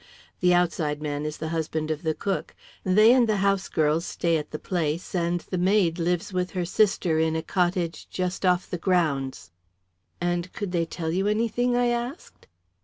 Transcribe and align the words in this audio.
The 0.39 0.51
outside 0.51 0.99
man 0.99 1.27
is 1.27 1.37
the 1.37 1.49
husband 1.49 1.91
of 1.91 2.01
the 2.01 2.15
cook; 2.15 2.55
they 2.83 3.13
and 3.13 3.29
the 3.29 3.35
house 3.37 3.69
girls 3.69 4.03
stay 4.03 4.35
at 4.37 4.49
the 4.49 4.57
place, 4.57 5.13
and 5.13 5.41
the 5.41 5.59
maid 5.59 5.99
lives 5.99 6.33
with 6.33 6.49
her 6.57 6.65
sister 6.65 7.19
in 7.19 7.35
a 7.35 7.43
cottage 7.43 8.07
just 8.09 8.43
off 8.43 8.67
the 8.67 8.79
grounds." 8.79 9.51
"And 10.19 10.51
could 10.53 10.71
they 10.71 10.85
tell 10.87 11.11
you 11.11 11.27
anything?" 11.27 11.77
I 11.77 11.89
asked. 11.89 12.47